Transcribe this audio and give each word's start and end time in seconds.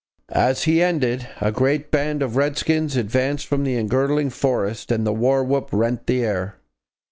As 0.33 0.63
he 0.63 0.81
ended, 0.81 1.27
a 1.41 1.51
great 1.51 1.91
band 1.91 2.23
of 2.23 2.35
redskins 2.35 2.95
advanced 2.95 3.45
from 3.45 3.63
the 3.63 3.75
engirdling 3.77 4.31
forest, 4.31 4.91
and 4.91 5.05
the 5.05 5.13
war 5.13 5.43
whoop 5.43 5.69
rent 5.71 6.07
the 6.07 6.23
air. 6.25 6.55